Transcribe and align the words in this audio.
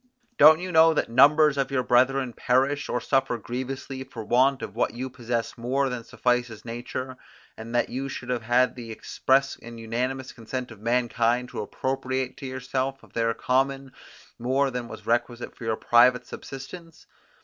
Don't 0.39 0.59
you 0.59 0.71
know 0.71 0.95
that 0.95 1.11
numbers 1.11 1.59
of 1.59 1.69
your 1.69 1.83
brethren 1.83 2.33
perish, 2.33 2.89
or 2.89 2.99
suffer 2.99 3.37
grievously 3.37 4.03
for 4.03 4.23
want 4.23 4.63
of 4.63 4.75
what 4.75 4.95
you 4.95 5.11
possess 5.11 5.55
more 5.59 5.89
than 5.89 6.03
suffices 6.03 6.65
nature, 6.65 7.17
and 7.55 7.75
that 7.75 7.89
you 7.89 8.09
should 8.09 8.29
have 8.29 8.41
had 8.41 8.75
the 8.75 8.89
express 8.89 9.57
and 9.57 9.79
unanimous 9.79 10.31
consent 10.33 10.71
of 10.71 10.81
mankind 10.81 11.49
to 11.49 11.61
appropriate 11.61 12.35
to 12.37 12.47
yourself 12.47 13.03
of 13.03 13.13
their 13.13 13.35
common, 13.35 13.91
more 14.39 14.71
than 14.71 14.87
was 14.87 15.05
requisite 15.05 15.55
for 15.55 15.65
your 15.65 15.77
private 15.77 16.25
subsistence? 16.25 17.05